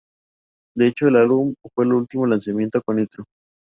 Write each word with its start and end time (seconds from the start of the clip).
De 0.75 0.87
hecho, 0.87 1.09
el 1.09 1.15
álbum 1.17 1.53
fue 1.75 1.85
el 1.85 1.93
último 1.93 2.25
lanzamiento 2.25 2.81
con 2.83 2.95
Nitro. 2.95 3.25